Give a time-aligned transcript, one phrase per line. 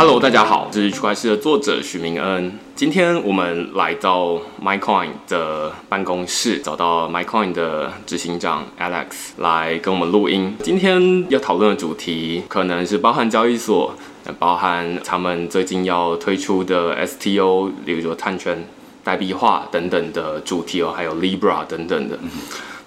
[0.00, 2.58] Hello，大家好，这是区块链的作者许明恩。
[2.74, 10.56] 今天我们来到 MyCoin 的办公室，找到 MyCoin 的执行长 Alex 来跟我们录音。
[10.62, 13.94] 今天要讨论的主题可能是包含交易所，
[14.38, 18.66] 包含他们最近要推出的 STO，例如说碳圈、
[19.04, 22.18] 代币化等等的主题哦，还有 Libra 等等的。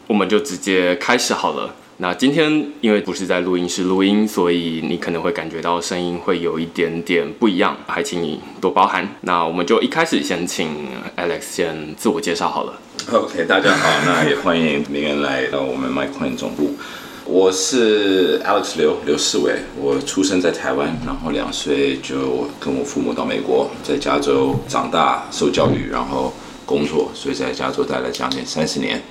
[0.07, 1.75] 我们就直接开始好了。
[2.03, 9.07] 那今天因为不是在录音室录音，所以你可能会感觉到声音会有一点点不一样，还请你多包涵。
[9.21, 10.67] 那我们就一开始先请
[11.15, 12.77] Alex 先自我介绍好了。
[13.09, 16.71] OK，大家好，那也欢迎明人来到我们 MyCoin 总部。
[17.23, 26.33] 我是 Alex 刘刘世伟，我出生在台湾，然后两岁就跟我父母到美国，在加州长大受教育，然后
[26.65, 29.01] 工作，所以在加州待了将近三十年。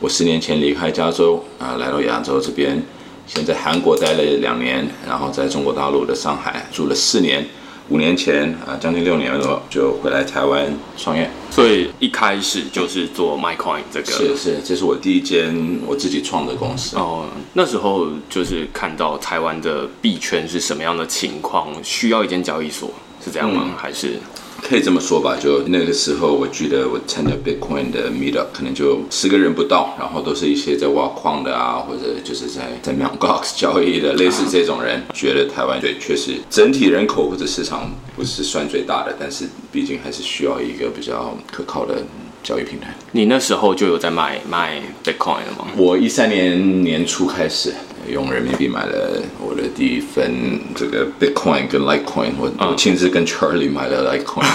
[0.00, 2.82] 我十年前离开加州啊，来到亚洲这边，
[3.26, 7.46] 先在韩国待了两年，然后在中国大陆的上海住了四年。
[7.88, 10.66] 五年前啊，将近六年了，就回来台湾
[10.98, 11.30] 创业。
[11.52, 14.10] 所以一开始就是做 MyCoin 这个。
[14.10, 15.54] 是是，这是我第一间
[15.86, 16.96] 我自己创的公司。
[16.96, 22.90] 哦，那时候就是看到台湾的币圈是什么样的情况，需要一间交易所，
[23.26, 23.74] 是这样吗？
[23.76, 24.20] 还是？
[24.62, 33.18] 可以这么说吧，就那个时候，我记得我参加 Bitcoin 的 Meetup，可能就十个人不到，然后都是一些在挖矿的啊，或者就是在在 Mt.
[33.18, 41.96] Gox 交易的，类似这种人，觉得台湾对确实整体人口或者市场不是算最大的，但是毕竟还是需要一个比较可靠的
[42.42, 42.94] 交易平台。
[43.10, 45.66] 你那时候就有在卖卖 Bitcoin 了吗？
[45.76, 47.74] 我一三年年初开始。
[48.08, 54.46] 用人民币买了我的第一份这个 Bitcoin 跟 Litecoin，我我亲自跟 Charlie 买了 Litecoin。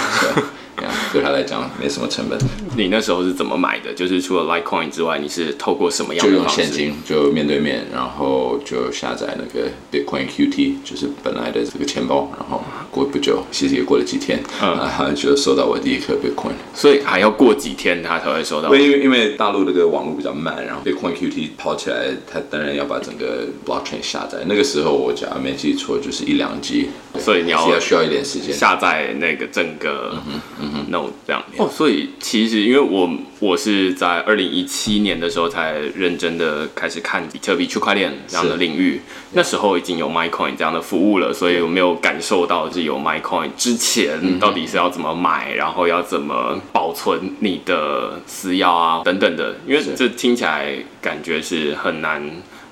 [1.12, 2.38] 对他来讲没什么成本。
[2.76, 3.92] 你那时候是怎么买的？
[3.92, 6.32] 就是除了 Litecoin 之外，你是透过什么样的？
[6.32, 12.30] 就用现金，就面对面，然后就下载那个 Bitcoin QT，就是本来的这个钱包。
[12.38, 16.54] 然后过不久，其实也过了几天，嗯， 就收到我第一颗 Bitcoin。
[16.74, 18.74] 所以还要过几天他才会收到？
[18.74, 24.38] 因为因为大陆这个网络比较慢，然后 Bitcoin QT 跑起来，他当然要把整个 Blockchain 下载。
[24.46, 26.88] 那个时候我假如没记错，就是一两 G，
[27.18, 30.14] 所以你要需要一点时间下载那个整个。
[30.88, 31.42] 那我这样。
[31.56, 39.00] 哦，所以其实因为我我是在二零一七年的时候才认真的开始看比特币区块链这样的领域，
[39.32, 52.22] 那时候已经有 MyCoin 这样的服务了，所以我没有感受到是有 MyCoin 之前到底是要怎么买，然后要怎么保存你的私钥啊等等的，因为这听起来感觉是很难。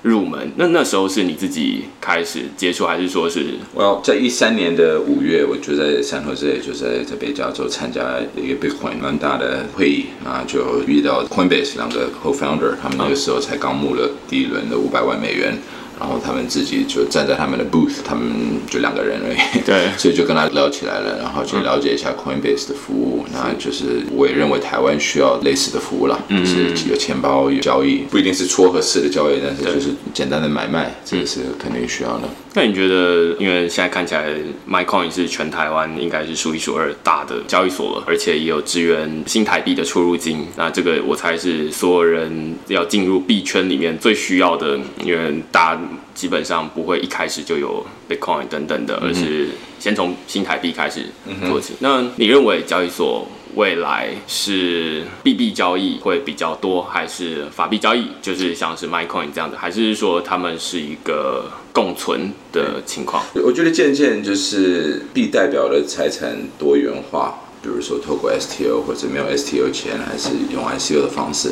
[0.03, 3.45] 入门那那时候是你自己开始接触，还是说是？
[3.73, 15.57] 我在一三年的五月，我就在汕头这里，就在在北加州参加一个 Bitcoin 蛮大的会议啊，就遇到 Coinbase 两个 Co-founder，他们那个时候才刚募了第一轮的五百万美元。
[16.01, 18.25] 然后他们自己就站在他们的 booth，他们
[18.67, 19.61] 就两个人而已。
[19.63, 23.23] 对， 所以就跟他聊起来了，然后去了解一下 Coinbase 的服务。
[23.31, 32.23] 那就是我也认为台湾需要类似的服务了，就是有钱包、有交易，不一定是撮合式的交易，但是就是简单的买卖，这个是肯定需要的。
[32.55, 34.27] 那你觉得，因为现在看起来
[34.67, 40.47] MyCoin 是全台湾应该是数一数二大的交易所了，而且也有支援新台币的出入金。
[40.57, 45.79] 那这个我猜是所有人要进入币圈里面最需要的，因为大。
[46.13, 51.05] 基本上不会一开始就有 Bitcoin 等等的，而是先从新台币开始
[51.47, 51.73] 做起。
[51.79, 58.07] 那你认为交易所未来是币币交易会比较多，还是法币交易？
[58.21, 63.23] 就是像是 MyCoin 这样的，还是说他们是一个共存的情况？
[63.43, 71.51] 我觉得渐渐就是币代表的财产多元化，比如说透过 STO 或者没有 STO 前，还是用 ICO 的方式。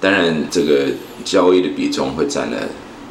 [0.00, 0.86] 当然，这个
[1.24, 2.56] 交易的比重会占了。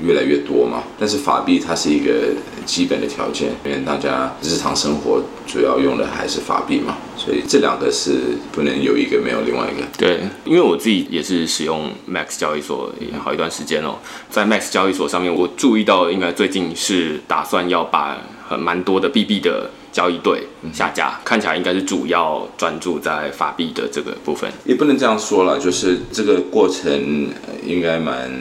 [0.02, 2.34] 越来越多嘛，但是法币它是一个
[2.66, 9.85] 基本的条件，因为大家日常生活主要用的还是法币嘛，所以这两个是不能有一个没有另外一个。
[9.97, 13.98] 对，因为我自己也是使用 Max 交易所也好一段时间哦，
[14.30, 18.18] 在 Max 交易所上面，我注意到应该最近是打算要把
[18.48, 19.69] 很蛮多的 BB 的。
[19.92, 24.50] 交易对下架，看起来应该是主要专注在法币的这个部分。
[24.63, 27.27] 也不能这样说了，就是这个过程
[27.65, 28.31] 应该蛮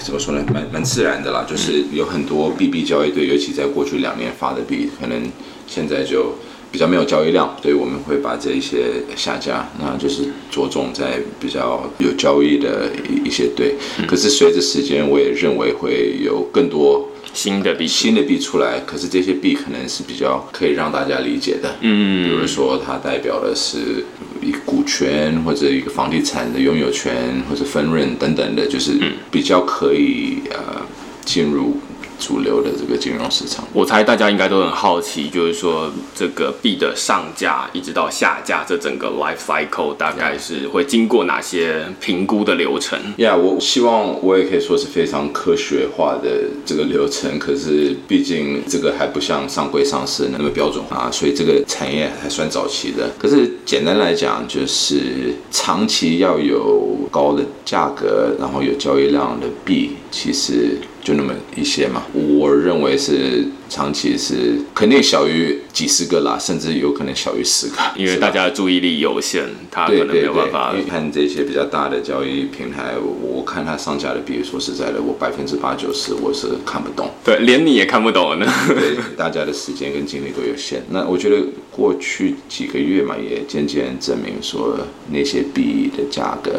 [0.00, 0.44] 怎么说呢？
[0.52, 1.46] 蛮蛮自然的啦。
[1.48, 5.30] 就是有很多 BB 交易对，尤其在过去两年发的币，可能
[5.64, 6.34] 现在就
[6.70, 13.74] 比较没有交易量，所以我们会把这一些下架，那就是着重在比较有交易的一一些对。
[14.06, 17.08] 可是随着时间，我也认为会有更多。
[17.32, 24.04] 新的币，新的币出来，可是这些币可能是比较可以让大家理解的，嗯，比如说它代表的是
[24.42, 28.98] 一个股权或者一个房地产的拥有权或者分润等等的，就是
[29.30, 30.82] 比较可以呃
[31.24, 31.78] 进入
[32.20, 33.66] 主流的这个金融市场。
[33.72, 42.98] 我猜大家应该都很好奇，就是说这个币的上架一直到下架这整个 life cycle 大概是会经过哪些评估的流程？
[43.16, 46.28] 呀，我希望我也可以说是非常科学化的
[46.66, 53.10] 这个流程，可是毕竟这个还不像上柜上市那么标准化，所以这个产业还算早期的。
[53.18, 62.04] 可是简单来讲，就是长期要有高的价格，然后有交易量的币，其实就那么一些嘛。
[62.12, 77.08] 我认为是长期是肯定小于几十个啦，甚至有可能小于十个，因为大家的注意力有限，他可能没有办法看这些比较大的交易平台，我我看它上架的币，说实在的，我百分之八九十我是看不懂。
[77.24, 78.46] 对，连你也看不懂呢。
[78.68, 80.82] 对， 大家的时间跟精力都有限。
[80.90, 81.36] 那我觉得
[81.70, 84.76] 过去几个月嘛，也渐渐证明说
[85.12, 86.50] 那些币的价格，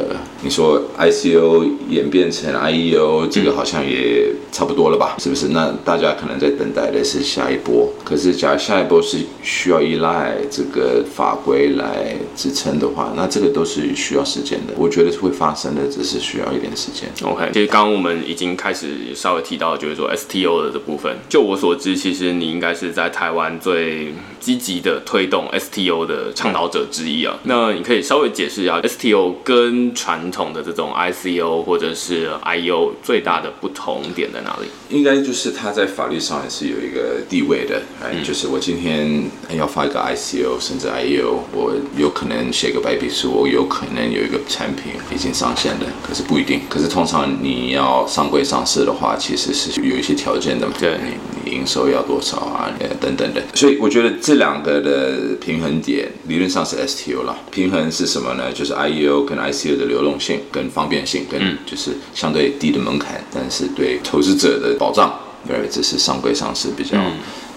[0.42, 5.18] 你说 ICO 演变成 IEO，这个好像也差不多了吧？
[5.20, 5.50] 是不是？
[5.50, 7.92] 那大家可能在等待的是下一波。
[8.04, 14.74] 可是，假如下一波是需要依赖这个法规来支撑的话，那这个都是需要时间的。
[14.78, 17.10] 我觉得是会发生的，只是需要一点时间。
[17.24, 21.18] OK，其实刚刚我们已经开始稍微提到，就是说 STO 的这部分。
[21.30, 27.40] 就我所知，其实你应该是在台湾最积极的推动 STO 的倡导者之一啊。
[27.44, 34.68] 那你可以稍微解释一下 STO 跟传统的这种 ICO 或者是 IEO 最大的不同点在哪里？
[34.90, 39.24] 应该就是它在法律上还是有一个地位的，哎、就是我今天
[39.58, 46.62] 要发一个 ICO 甚至 IEO，我有可能写个白皮书，我有可能有一个产品已经上线了，可是不一定。
[46.70, 53.42] 可是通常你要上柜上市的话，其实是有一些条件的嘛，对你你营收要多少啊，呃等等的。
[53.56, 57.36] 所以我觉得这两个的平衡点理论上是 STO 了。
[57.50, 58.52] 平衡是什么呢？
[58.54, 65.14] 就是 IEO 跟 ICO 的流动性跟方便性，跟就是相对低的门槛，但是对投资者的保障，
[65.48, 66.98] 对，这是上柜上市比较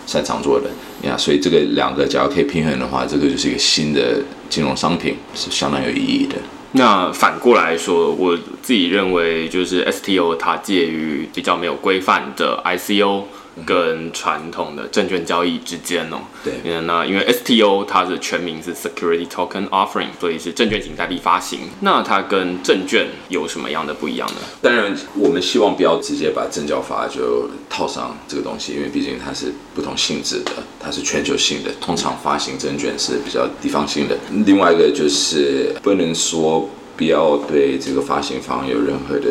[0.07, 0.71] 擅长做的
[1.07, 1.17] 呀。
[1.17, 6.37] 所以这个两个假如可以平衡的话，这个就是一个新的金融商品，是相当有意义的。
[6.73, 13.23] 那反过来说，我自己认为就是 STO 它介于比较没有规范的 ICO
[13.65, 16.19] 跟传统的证券交易之间哦。
[16.43, 21.61] 对嗯，那因为 STO 它的全名是 Security Token Offering，所以是证券型代币发行。
[21.81, 24.37] 那它跟证券有什么样的不一样呢？
[24.61, 31.71] 当然，我们希望不要直接把证交法就套上这个东西，因为毕竟它是不同性质的，它是全球性的。
[31.81, 34.17] 通常发行证券是比较地方性的。
[34.47, 39.29] 另外一个就是不能说不要对这个发行方有任何的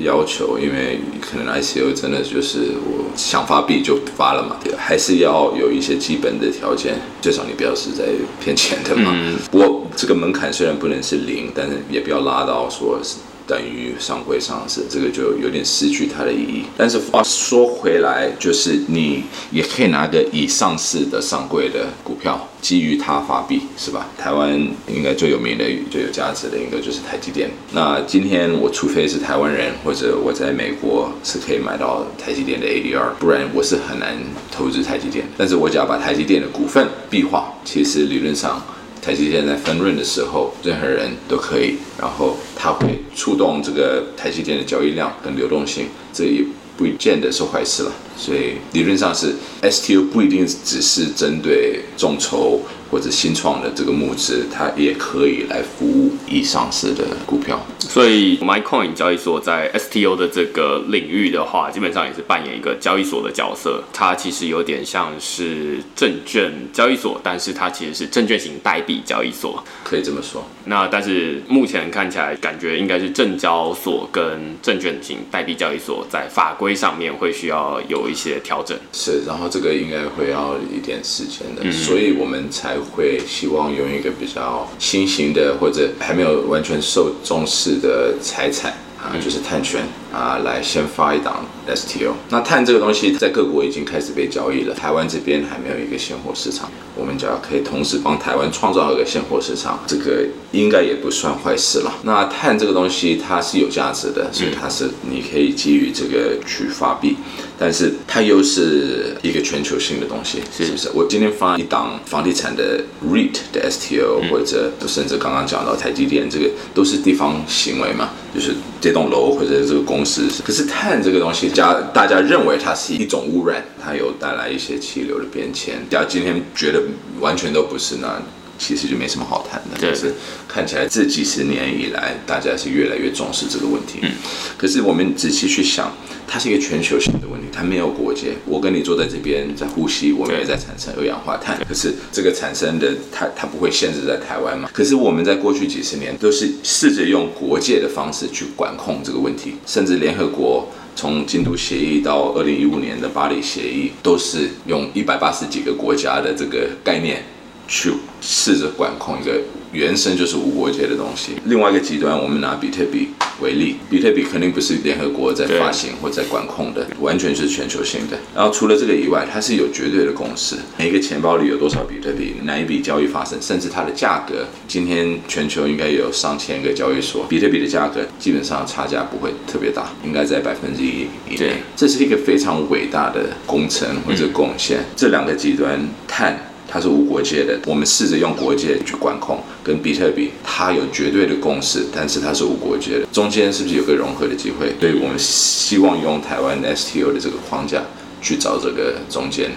[0.00, 8.04] 要求，因为可能 ICO 真的就是我想发币就发了嘛，对，还是要有一些基本的条件，最少你不要是在
[8.42, 9.14] 骗钱的嘛。
[9.50, 13.16] 不过这个门槛虽然不能是零，但是也不要拉到说是。
[13.46, 16.64] 等于上柜上市，这个就有点失去它的意义。
[16.76, 24.06] 但是话说回来，就是你也可以拿个已上市的上柜的股票，基于它发币，是吧？
[24.16, 24.50] 台湾
[24.88, 27.50] 应该最有名的、最有价值的，应该就是台积电。
[27.72, 34.16] 那今天我除非是台湾人，或者我在美国是可以买到台积电的 ADR，不然我是很难
[34.50, 35.26] 投资台积电。
[35.36, 38.62] 但是我只要把台积电的股份币化，其实理论上。
[39.04, 46.42] 台积电在分润的时候，任何人都可以，然后它会触动这个台积电的交易量跟流动性，这也
[46.74, 47.92] 不见得是坏事了。
[48.16, 52.62] 所以理论上是 STO 不一定只是针对众筹
[52.94, 57.60] 或者新创的这个募资，它也可以来服务已上市的股票。
[57.80, 63.82] 所以 MyCoin 交易所在 STO 的这个领域的话，基本上也是扮演一个交易所的角色。
[63.92, 69.60] 它其实有点像是证券交易所，但是它其实是证券型代币交易所。
[69.82, 70.44] 可以这么说。
[70.66, 74.22] 那但是目前看起来，感觉应该是证交所跟
[74.62, 78.78] 证券型代币交易所在法规上面会需要有一些调整。
[78.92, 89.82] 是，然后这个应该会要一点时间的，所以我们才会希望用一个比较新型的或者还没有完全受重视的财产啊，就是碳权
[90.14, 92.12] 啊，来先发一档 STO。
[92.28, 96.70] 那碳这个东西在各国已经开始被交易了，台湾这边还没有一个现货市场。
[96.96, 101.92] 我们只要可以同时帮台湾创造一个现货市场，这个应该也不算坏事了。
[102.04, 107.16] 那碳这个东西它是有价值的，所以它是你可以基于这个去发币，
[107.58, 110.88] 但是它又是一个全球性的东西，是不是？
[110.94, 120.28] 我今天发一档房地产的 REIT 的 STO，、或者甚至刚刚讲到台积电，这个都是地方行为嘛，就是这栋楼或者这个公司。
[120.44, 125.76] 可是碳这个东西，加大家认为它是一种污染，它有带来一些气流的变迁。
[125.88, 126.82] 假如今天觉得
[127.20, 128.20] 完全都不是，那
[128.58, 129.78] 其实就没什么好谈的。
[129.80, 130.14] 对就是
[130.48, 134.00] 看起来这几十年以来，大家是越来越重视这个问题。
[134.02, 134.10] 嗯，
[134.56, 135.92] 可是我们仔细去想，
[136.26, 138.34] 它是一个全球性的问题，它没有国界。
[138.46, 141.58] 我跟你坐在这边在呼吸，我们也在产生二氧化碳。
[141.68, 144.68] 可是这个产生的它它不会限制在台湾嘛？
[144.72, 150.68] 可是我们在过去几十年都是试着用国界的方式去管控这个问题，甚至联合国。
[150.96, 157.24] 从京都协议到二零一五年的巴黎协议，都是用一百八十几个国家的这个概念
[157.66, 159.40] 去试着管控一个
[159.72, 161.32] 原生就是无国界的东西。
[161.46, 163.08] 另外一个极端，我们拿比特币
[163.40, 168.16] 为例，比特币肯定不是联合国在发行或在管控的，完全是全球性的。
[168.34, 174.46] 然后除了这个以外，它是有绝对的共识，每一个钱包里有多少比特币，哪一笔交易发生，甚至它的价格。
[174.68, 181.54] 今天全球应该有上千个交易所，比特币的价格基本上差价不会特别大，应该在百分之一以内。
[181.74, 184.84] 这是一个非常伟大的工程或者贡献。
[184.94, 186.50] 这两个极端，碳。
[186.68, 194.74] 它是无国界的，我们试着用国界去管控，跟比特币它有绝对的共识，但是它是无国界的，中间是不是有个融合的机会？
[194.80, 197.82] 所以我们希望用台湾 STO 的这个框架
[198.20, 199.50] 去找这个中间。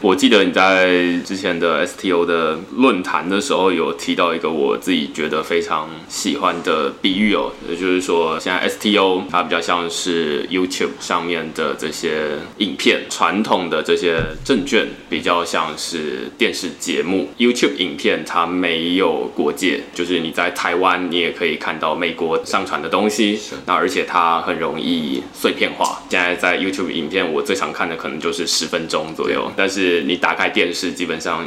[0.00, 0.88] 我记得你在
[1.24, 17.28] 之前的 STO 的论坛的时候有提到一个我自己觉得非常喜欢的比喻哦，也就是说现在 STO 它比较像是 YouTube 上面的这些影片，传统的这些证券比较像是电视节目。
[17.38, 26.02] YouTube 影片它没有国界，就是你在台湾你也可以看到美国上传的东西，那而且它很容易碎片化。
[26.08, 29.50] 现在在 YouTube 影片我最常看的可能就是十分钟左右。
[29.60, 31.46] 但是你打开电视，基本上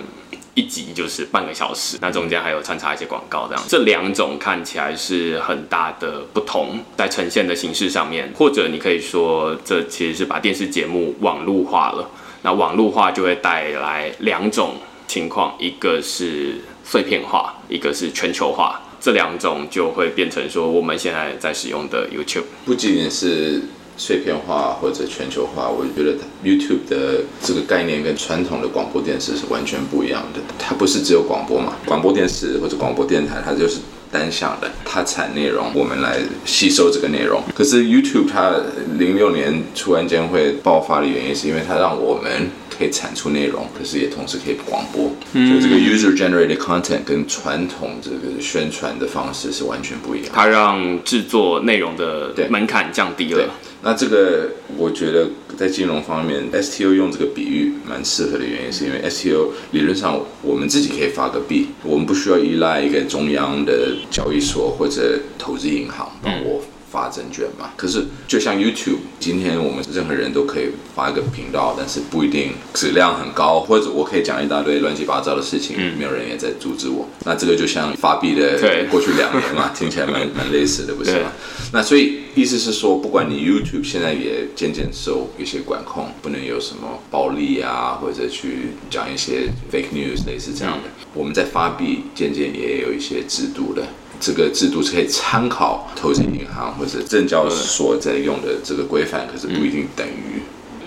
[0.54, 12.08] 一集就是半个小时，那中间还有穿插一些广告，这样这两种看起来是很大的不同，在呈现的形式上面，或者你可以说这其实是把电视节目网络化了。
[12.44, 14.76] 那网络化就会带来两种
[15.08, 23.60] 情况，一个是碎片化，一个是全球化，这两种就会变成说我们现在在使用的 YouTube，不仅仅是。
[23.96, 30.40] 碎片化或者全球化，我觉得 YouTube 的这个概念跟传统的广播电视是完全不一样的。
[30.58, 31.76] 它不是只有广播嘛？
[31.86, 33.80] 广播电视或者广播电台，它就是
[34.12, 37.42] 单向的，它产内容，我们来吸收这个内容。
[37.54, 38.56] 可是 YouTube 它
[38.98, 45.12] 零六年突然间会爆发的原因，是因为它让我们可以产出内容，可是也同时可以广播。
[45.32, 50.32] 所以这个 user generated content 跟传统这个宣传的方式是完全不一样。
[50.34, 53.48] 它让制作内容的门槛降低了。
[53.86, 66.62] 那这个我觉得在金融方面，STO 用这个比喻蛮适合的原因，是因为 STO 理论上我们自己可以发个币，我们不需要依赖一个中央的交易所或者投资银行帮我。
[66.94, 77.10] 发证券嘛，可是就像 YouTube，今天我们任何人都可以发一个频道，但是不一定质量很高，或者我可以讲一大堆乱七八糟的事情，没有人也在阻止我。
[77.26, 78.60] 那这个就像发币的
[78.92, 81.32] 过去两年嘛， 听起来蛮蛮类似的，不是吗？
[81.72, 90.90] 那所以意思是说，不管你 YouTube 现在也渐渐受一些管控，不能有什么暴力啊，或者去讲一些 fake news 类似这样的。
[91.16, 93.82] 我们在发币渐渐也有一些制度的。
[94.20, 100.42] 这个制度是可以参考投资银行或者证交所在用的这个规范，可是不一定等于。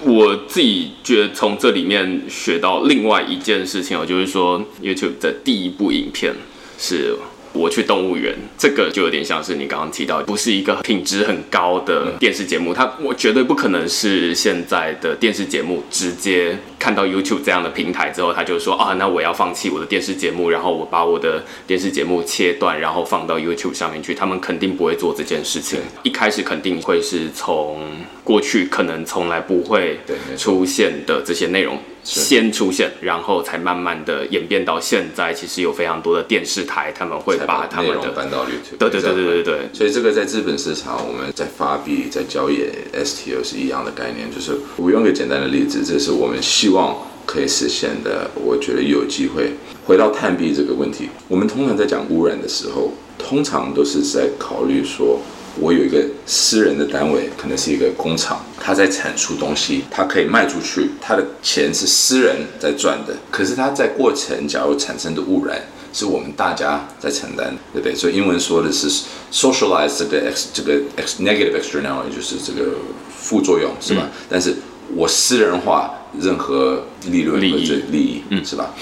[0.05, 6.35] 我自己觉得从这里面学到另外一件事情哦，就是说 YouTube 的第一部影片
[6.79, 7.17] 是。
[7.53, 12.75] 我去动物园，这个就有点像是你刚刚提到，不是一个品质很高的电视节目。
[12.75, 24.15] 它我绝对不可能是现在的电视节目，直接看到 YouTube 这样的平台之后，他就说啊，那我要放弃我的电视节目，然后我把我的电视节目切断，然后放到 YouTube 上面去。
[24.15, 25.81] 他们肯定不会做这件事情。
[26.03, 27.81] 一开始肯定会是从
[28.23, 30.01] 过去可能从来不会
[30.37, 31.79] 出现的这些内容。
[32.07, 35.35] 先出现，然后才慢慢的演变到现在。
[35.35, 38.79] 其实有非常多的电视台，他们会把他们的搬到 YouTube。
[38.79, 39.59] 对对对对对对。
[39.73, 42.61] 所以这个在资本市场，我们在发币、在交易
[42.95, 44.31] STO 是一样的概念。
[44.33, 48.29] 就是我用一个简单的例子，这是我们希望可以实现的。
[48.35, 49.53] 我觉得有机会
[49.85, 51.09] 回到碳币这个问题。
[51.29, 55.21] 我们通常在讲污染的时候，通常都是在考虑说。
[55.59, 63.17] 我有一个私人的单位，可能是一个工厂，他在产出东西，它可以卖出去，他的钱是私人在赚的。
[63.31, 65.63] 可是他在过程，假如产生的污染，
[65.95, 67.95] 是我们大家在承担，对不对？
[67.95, 68.91] 所以英文说的是
[69.33, 72.73] socialize 这个 x 这个 x negative externality，就是这个
[73.17, 74.11] 副作用，是吧？
[74.29, 74.57] 但是
[74.95, 78.75] 我私人化任何利润或者利益，嗯，是吧？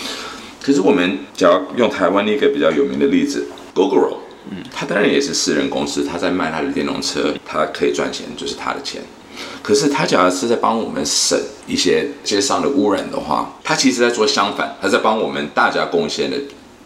[0.63, 4.19] 可是我们只要用台湾的一个比较有名的例子，Google。
[4.51, 9.01] 嗯，他当然也是私人公司，他在卖他的电动车，他可以赚钱，就是他的钱。
[9.63, 16.37] 可是他假如是在帮我们省一些街上的污染的话，他其实在做相反，他在帮我们大家贡献的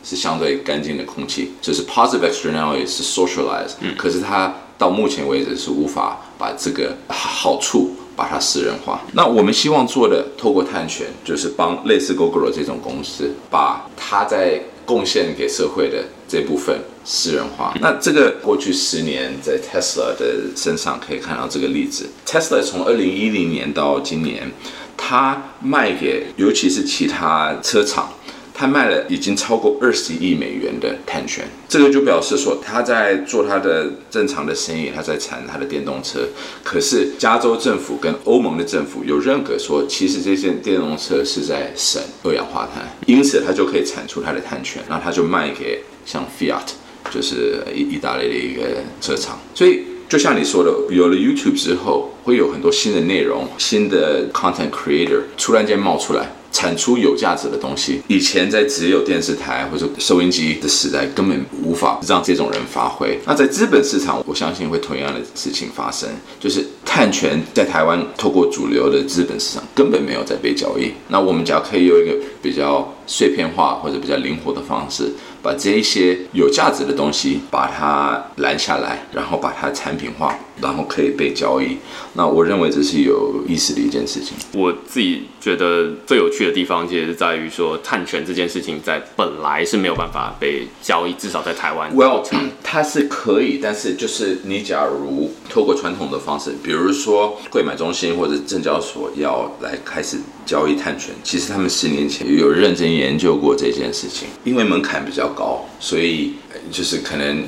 [0.04, 9.00] 是相对干净的空气，就是 positive externality 是 socialize，、嗯、可是它到目前为止是无法把这个好处把它私人化。
[9.12, 17.72] 那我们希望做的，透过碳权，就是帮类似 Google 这种公司，把它在贡献给社会的这部分私人化。
[17.80, 22.08] 那这个过去十年在 Tesla 的身上可以看到这个例子。
[22.26, 24.50] Tesla 从二零一零年到今年，
[24.96, 28.12] 它卖给尤其是其他车厂。
[28.58, 36.26] 他卖了已经超过二十亿美元的碳权，这个就表示说他在做他的正常的生意，他在产他的电动车。
[36.64, 46.66] 可是加州政府跟欧盟的政府有认可说，其实这些电动车是在省二氧化碳，因此他就可以产出他的碳权，然后他就卖给像 Fiat，
[47.12, 49.38] 就是意意大利的一个车厂。
[49.54, 56.32] 所以就像你说的，有了 YouTube 之后，会有很多新的内容、新的 content creator 突然间冒出来。
[56.50, 63.18] 产出有价值的东西，以前在只有电视台或者收音机的时代，根本无法让这种人发挥。
[63.26, 66.08] 那在资本市场，我相信会同样的事情发生，
[66.40, 70.92] 就是碳权在台湾透过主流的资本市场根本没有在被交易。
[71.08, 75.12] 那我们只要可以用一个比较碎片化或者比较灵活的方式，
[75.42, 81.76] 把这一些有价值的东西把它拦下来，然后把它产品化，然后可以被交易。
[82.14, 84.36] 那我认为这是有意思的一件事情。
[84.54, 91.94] 我自己觉得最有趣的地方，其实是在于说碳权这件事情在本来是没有办法被交易，至少在台湾。
[91.94, 92.24] Well，
[92.62, 106.34] 它是可以，但是就是你假如透过传统的方式，比如说汇买中心或者证交所要来开始交易碳权，其实他们十年前有认真研究过这件事情，因为门槛比较高，所以
[106.70, 107.44] 就是可能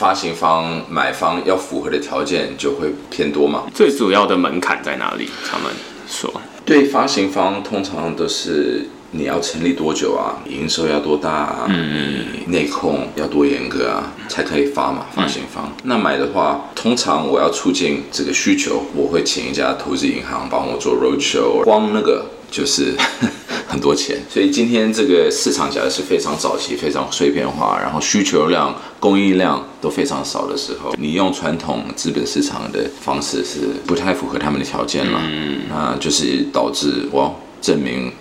[0.00, 3.64] 发行方、买方要符合的条件就会偏多嘛。
[3.74, 5.28] 最主要的门槛在哪里？
[5.46, 5.70] 他们
[6.08, 6.32] 说，
[6.64, 15.04] 对发行方通常都是你要成立多久啊，营收要多大啊，嗯你内控要多严格啊，才可以发嘛。
[15.14, 22.94] 发行方、那买的话，通常我要促进这个需求，我会请一家投资银行帮我做 roadshow，光那个就是
[23.68, 24.18] 很多钱。
[24.28, 35.20] 所以今天这个市场假如是非常早期、非常碎片化，然后需求量、供应量都非常少的时候，你用传统资本市场的方式是不太符合他们的条件了。
[35.22, 38.12] 嗯，那就是导致我证明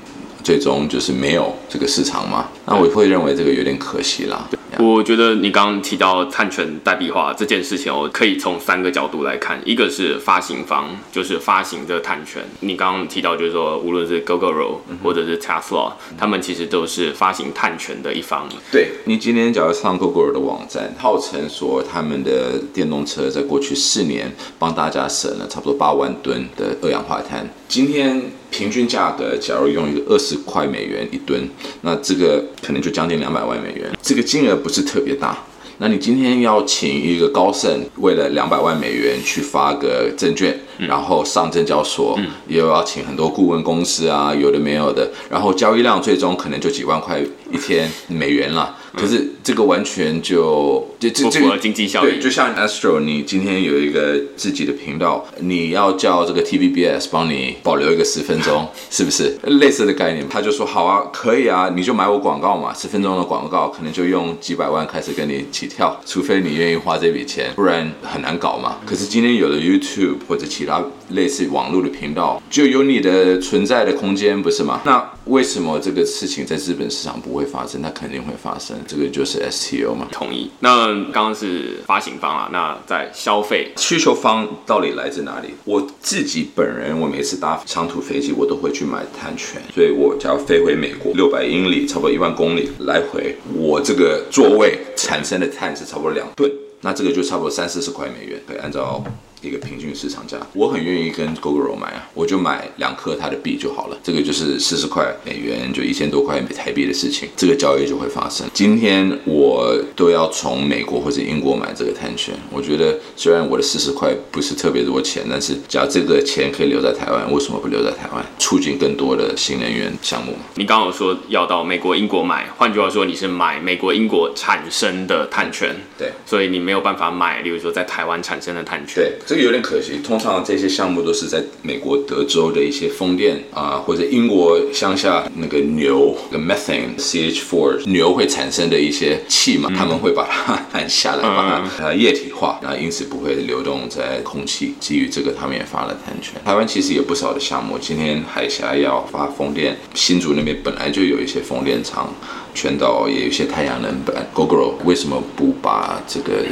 [0.44, 2.48] 最终就是没有这个市场嘛。
[2.66, 4.48] 那我会认为这个有点可惜啦。
[4.78, 9.60] 我觉得你刚刚提到碳权代币化这件事情，我可以从三个角度来看。
[9.66, 12.44] 一个是发行方，就是发行的碳权。
[12.60, 18.48] 你刚刚提到，就是说，无论是 Gogoro 或者是 Tesla，他们其实都是发行碳权的一方。
[18.72, 27.50] 对你今天假如上 Google 的网站，号称说他们的电动车在过去四年帮大家省了差不多八万吨的二氧化碳。
[27.70, 31.48] 今天平均价格，假如用一个二十块美元一吨，
[31.82, 35.38] 那这个可能就将近两百万美元，这个金额不是特别大。
[35.78, 48.76] 那你今天要请一个高盛为了两百万美元去发个证券，然后上证交所，也有要请很多顾问公司啊，有的没有的，然后交易量最终可能就几万块一天美元了。
[49.00, 60.28] 可是这个完全就就这这个经济效益对，就像 Astro，你今天有一个自己的频道，你要叫这个 TVBS 帮你保留一个十分钟， 是不是类似的概念？
[60.30, 68.78] 他就说好啊，可以啊，你就买我广告嘛，十分钟的广告可能就用几百万开始跟你起跳，除非你愿意花这笔钱，不然很难搞嘛。
[68.86, 74.82] 可是今天有了 YouTube 或者其他类似网络的频道，就有你的存在的空间，不是吗？
[74.86, 77.82] 那为什么这个事情在资本市场不会发生？
[77.82, 80.08] 它肯定会发生，这个就是 STO 嘛。
[80.12, 80.50] 同意。
[80.62, 85.50] 那刚刚是发行方啊，那在消费需求方到底来自哪里？
[85.66, 99.04] 我自己本人，我每次搭长途飞机，我都会去买碳权，所以我只要飞回美国六百英里，差不多一万公里来回，我这个座位产生的碳是差不多两吨，那这个就差不多三四十块美元，可以按照。
[99.42, 103.98] 一个平均市场价，我很愿意跟 GoGo 买啊，我就买两颗它的币就好了。
[104.04, 108.46] 这个就是四十块美元，就一千多块台币的事情，这个交易就会发生。
[108.54, 120.34] 今天我都要从美国或者英国买这个碳权，我觉得虽然我的四十块不是特别多钱，但是假如这个钱可以留在台湾，为什么不留在台湾，促进更多的新能源项目？
[120.56, 128.96] 你刚刚有说要到美国、英国买，换句话说，你是买美国、英国产生的碳权，对所以你没有办法买，例如说在台湾产生的碳权。
[128.96, 130.00] 对，这个有点可惜。
[130.04, 144.74] 通常这些项目都是在美国德州的一些风电啊，或者英国乡下那个牛，个 methane CH4 牛会产生的一些气嘛，他们会把它按下来，把它呃液体化，然后因此不会流动在空气。
[144.80, 146.42] 基于这个，他们也发了碳权。
[146.44, 152.12] 台湾其实有不少的项目，今天海峡要发风电，新竹那边本来就有一些风电场，
[152.56, 154.28] 全岛也有一些太阳能板。
[154.34, 156.48] GoGo 为什么不把这个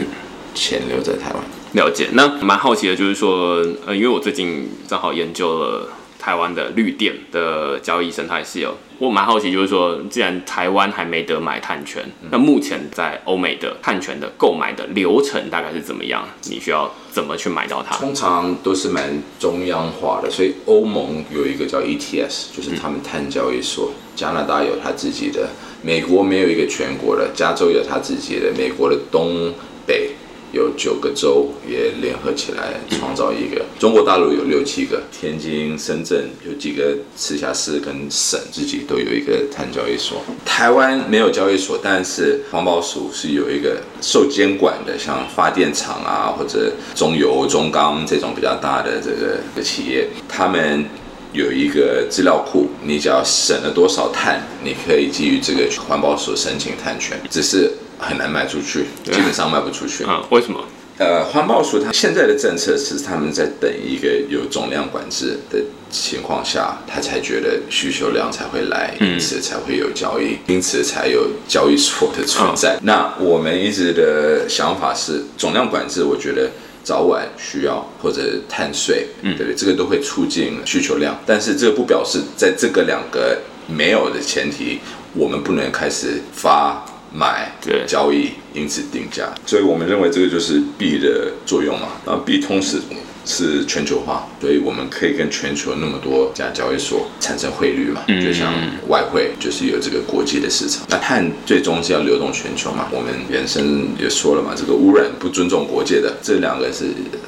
[0.54, 1.44] 钱留在台湾？
[1.74, 16.28] 了解，那蛮好奇的，就是说，呃，因为我最近正好研究了台湾的绿电的交易生态系哦，我蛮好奇，就是说，既然台湾还没得买碳权，那目前在欧美的碳权的购买的流程大概是怎么样？
[16.50, 17.96] 你需要怎么去买到它？
[17.98, 25.50] 通常都是蛮中央化的，所以欧盟有一个叫 ETS，就是他们碳交易所，加拿大有他自己的，
[25.84, 29.54] 美国没有一个全国的，加州有他自己的，美国的东
[29.86, 30.12] 北。
[30.54, 40.22] 有九个州也联合起来创造一个，中国大陆有六七个，天津、深圳有几个直辖市跟省自己都有一个碳交易所。
[40.46, 50.86] 台湾没有交易所，但是环保署是有一个受监管的，像发电厂啊或者中油、中钢这种比较大的这个企业，他们
[51.34, 57.70] 有一个资料库，你只要省了多少碳，你可以基于这个环保署申请碳权，只是。
[58.00, 60.04] 很难卖出去，基本上卖不出去。
[60.04, 60.64] 啊，为什么？
[61.00, 72.80] 呃，环保署它现在的政策是他们在等一个有总量管制的情况下，他才觉得需求量才会来，因此才会有交易，因此才有交易所的存在。
[72.82, 76.50] 那我们一直的想法是，总量管制，我觉得
[76.84, 79.56] 早晚需要，或者碳税，嗯对不对？
[79.56, 84.80] 这个都会促进需求量，但是这不表示在这个两个没有的前提，
[85.14, 86.84] 我们不能开始发。
[87.14, 87.52] 买
[87.88, 91.88] 交易，因此定价，所以我们认为这个就是币的作用嘛。
[92.06, 92.80] 然后币同时
[93.28, 98.54] 是全球化，所以我们可以跟全球那么多家交易所产生汇率嘛，就像
[98.88, 100.86] 外汇就是有这个国际的市场。
[100.90, 106.86] 那碳最终是要流动全球嘛，我们原生也说了嘛，这个污染不尊重国界的，这两个是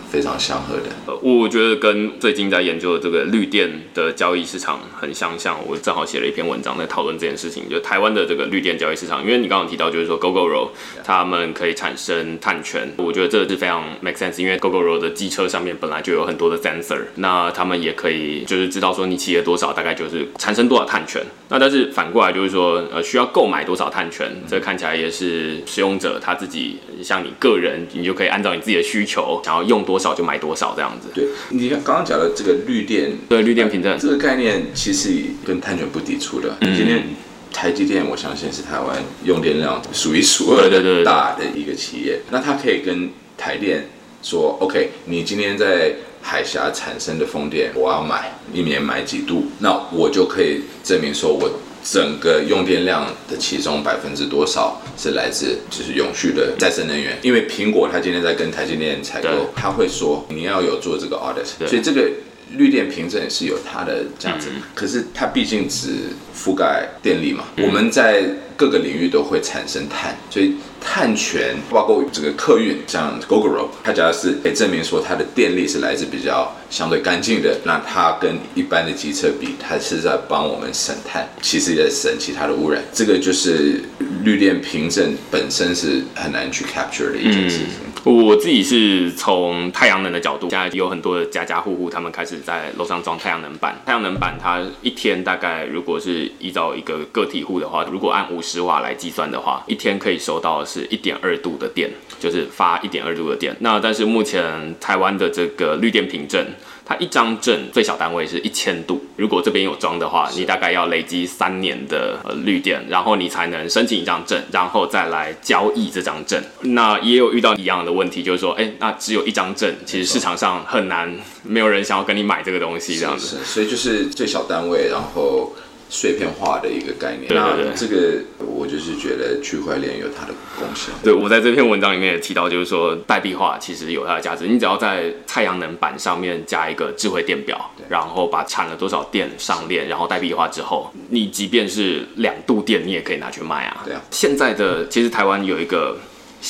[0.09, 0.83] 非常相合的。
[1.05, 5.57] 呃，我觉得跟最近在研究的这个绿电的交易市场很相像。
[5.67, 10.69] 我正好写了一篇文章在讨论这件事情，就台湾的这个绿电交易市场，因为你刚刚提到就是说 GoGoRo
[11.03, 21.19] 他们可以产生碳权，我觉得这个是非常 make sense，因为 GoGoRo 的机车上面本本来就有很多的 sensor，那他们也可以就是知道说你骑了多少，大概就是产生多少碳权。
[21.49, 31.09] 那但是反过来就是说，呃，需要购买多少碳权，这看起来也是使用者他自己，像你个人，你就可以按照你自己的需求，想要用多少就买多少这样子。
[31.15, 35.09] 对，你看刚刚讲的这个绿电，对绿电凭证这个概念，其实
[35.43, 36.55] 跟碳权不抵触的。
[36.61, 37.03] 今天
[37.51, 43.89] 台积电，我相信是台湾用电量数一数二的大的一个企业，那它可以跟台电。
[44.21, 51.49] 说 OK，你今天在海峡产生的风电，我要买一年买几度，那我就可以证明说我
[51.81, 57.17] 整个用电量的其中百分之多少是来自就是永续的再生能源。
[57.21, 62.11] 因为苹果它今天在跟台积电采购，他会说你要有做这个 audit，所以这个
[62.57, 64.49] 绿电凭证是有它的价值。
[64.75, 68.25] 可是它毕竟只覆盖电力嘛，我们在
[68.59, 70.55] 各个领域都会产生碳，所以。
[70.81, 82.81] 碳权包括这个客运，像 GoGoRo，它主要是可以证明说它的电力是来自比较相对干净的，那它跟一般的机车比，它是在帮我们省碳，其实也在省其他的污染。
[82.93, 83.83] 这个就是
[84.23, 87.67] 绿电凭证本身是很难去 capture 的一件事情。
[88.05, 93.77] 我自己是从太阳能的角度，现在有很多的家家户户，他们开始在楼上装太阳能板。
[93.85, 100.59] 太阳能板它一天大概如果是依照一个个体户的话，如果按五十瓦来计算的话，一天可以收到。
[100.65, 103.55] 是一点二度的电，就是发一点二度的电。
[103.61, 106.45] 那但是目前台湾的这个绿电凭证，
[106.85, 109.03] 它一张证最小单位是一千度。
[109.15, 116.39] 如果这边有装的话，你大概要累积三年的呃绿电，然后你才能申请一张证，然后再来交易这张证。
[116.61, 121.11] 那也有遇到一样的问题，就是说，哎，那只有一张证，其实市场上很难，
[121.43, 123.37] 没有人想要跟你买这个东西这样子。
[123.43, 125.53] 所以就是最小单位，然后。
[125.89, 130.91] 碎片化的一个概念，那这个我就是觉得区块链有它的功效。
[131.03, 134.45] 对我在这篇文章里面也提到，就是说代币化其实有它的价值。
[134.47, 143.81] 你只要在太阳能板上面加一个智慧电表，然后把产了多少电上链，然后代币化之后，你即便是两度电，你也可以拿去卖啊。
[143.83, 144.01] 对啊。
[144.11, 145.97] 现在的其实台湾有一个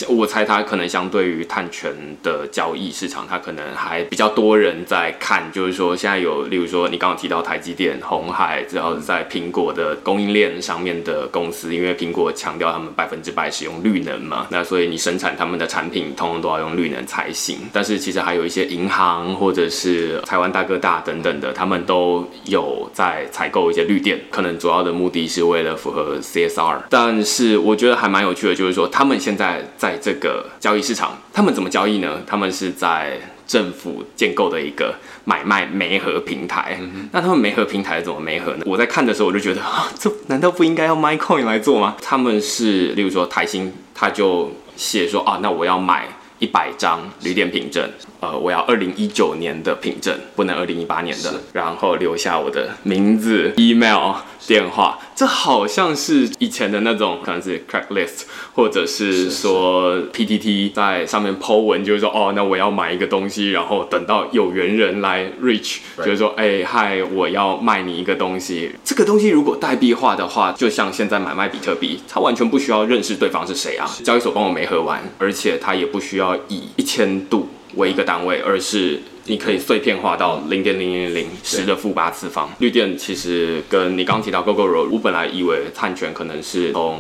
[0.08, 5.52] 我猜它可能相对于碳权的交易市场，它可能还比较多人在看。
[5.52, 17.58] 就是说，现在有，例如说你刚刚提到台积电、红海，然后在苹果的供应链上面的公司，因为苹果强调他们百分之百使用绿能嘛，那所以你生产他们的产品，通通都要用绿能才行。
[17.74, 26.78] 但是其实还有一些银行或者是台湾大哥大等等的，他们都有在采购一些绿电，可能主要的目的是为了符合 CSR。
[26.90, 29.66] 但是我觉得还蛮有趣的，就是说他们现在。
[29.80, 32.22] 在这个交易市场，他们怎么交易呢？
[32.28, 36.78] 他们是在政府建构的一个买卖媒合平台。
[37.14, 38.64] 那他们媒合平台怎么媒合呢？
[38.66, 41.96] 我在看的时候，我就觉得啊，这难道不应该要 MyCoin 来做吗？
[42.02, 54.16] 他们是，例如说台新，他就写说啊，那我要买一百张旅店凭证，呃，我要二零一九年的凭证，不能二零一八年的，然后留下我的名字、email。
[54.48, 58.24] 电话，这好像是以前的那种，可能是 Craigslist，
[58.56, 68.72] 或者是说 PTT 在上面 Po 文，就是说，哦，那我要买一个东西，然后等到有缘人来 reach，就是说，哎，嗨，我要卖你一个东西。
[68.84, 79.00] 这个东西如果代币化的话，就像现在买卖比特币，它完全不需要认识对方是谁啊，交易所帮我没合完，而且它也不需要以一千度为一个单位，而是。
[79.26, 82.52] 你可以碎片化到零点零零零十的负八次方。
[82.58, 87.00] 绿电其实跟你刚提到 GoGoRo，我本来以为碳权可能是从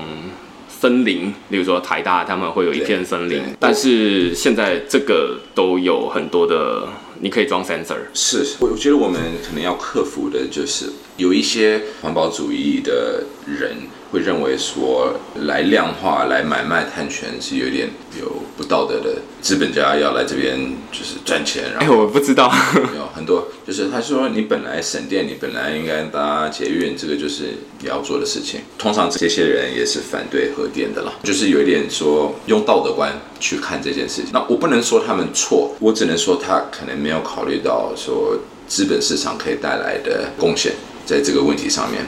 [0.70, 6.88] 森林，例如说台大他们会有一片森林，但是现在这个都有很多的，
[7.20, 7.98] 你可以装 sensor。
[8.14, 13.24] 是，我我觉得我们可能要克服的就是有一些环保主义的
[13.60, 13.78] 人。
[14.12, 17.88] 会认为说来量化来买卖碳权是有点
[18.20, 20.58] 有不道德的，资本家要来这边
[20.92, 21.66] 就是赚钱。
[21.78, 22.52] 哎，我不知道，
[22.96, 28.62] 有很多就是他说你本来省电，你本来应该搭捷运，这个就是你要做的事情。
[28.80, 34.32] 通常这些人也是反对核电的啦，就是有一点说用道德观去看这件事情。
[34.34, 40.74] 那我不能说他们错，我只能说他可能没有考虑到说资本市场可以带来的贡献。
[41.10, 42.06] 在这个问题上面，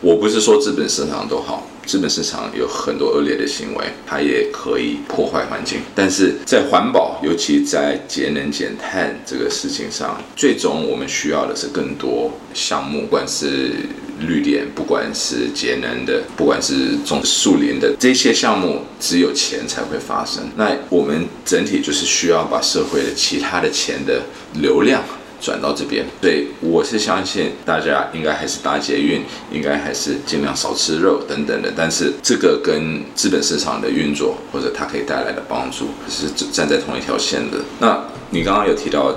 [0.00, 5.80] 我不是说资本市场都好，资本市场有很多恶劣的行为，它也可以破坏环境。
[5.92, 13.72] 但是在环保，尤其在节能减碳这个事情上，最终我们需要的是更多项目，不管是
[14.20, 20.44] 绿电，不管是节能的，不管是种树林的这些项目，只有钱才会发生。
[20.54, 24.22] 那我们整体就是需要把社会的其他的钱的
[24.62, 25.02] 流量。
[25.44, 31.70] 转到这边，对我是相信大家应该还是搭捷运，应该还是尽量少吃肉等等的。
[31.76, 37.58] 但是这个跟资本市场的运作或者它可以带来的帮助是站在同一条线的。
[37.78, 39.14] 那你刚刚有提到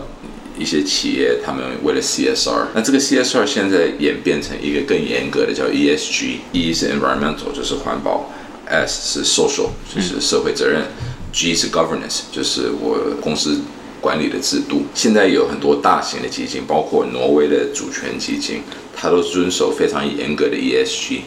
[0.60, 8.30] 一些企业，他们为了 CSR，那这个 CSR 现在演变成一个更严格的叫 ESG，E 是 environmental 就是环保
[8.66, 10.82] ，S 是 social 就是社会责任
[11.32, 13.62] ，G 是 governance 就是我公司。
[14.02, 18.62] 管理的制度，现在有很多大型的基金，包括挪威的主权基金，
[18.96, 21.20] 它都遵守非常严格的 ESG，